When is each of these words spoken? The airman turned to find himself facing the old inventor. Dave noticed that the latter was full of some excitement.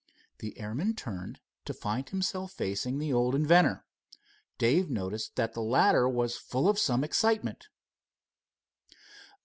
The 0.39 0.57
airman 0.59 0.95
turned 0.95 1.39
to 1.65 1.75
find 1.75 2.09
himself 2.09 2.53
facing 2.53 2.97
the 2.97 3.13
old 3.13 3.35
inventor. 3.35 3.85
Dave 4.57 4.89
noticed 4.89 5.35
that 5.35 5.53
the 5.53 5.61
latter 5.61 6.09
was 6.09 6.37
full 6.37 6.67
of 6.67 6.79
some 6.79 7.03
excitement. 7.03 7.67